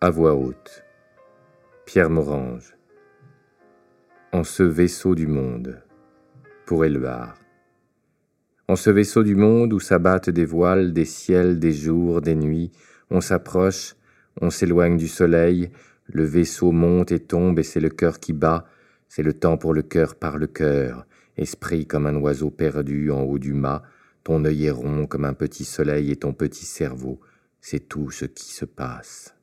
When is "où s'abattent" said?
9.72-10.30